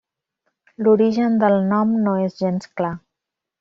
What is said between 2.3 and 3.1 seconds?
gens clar.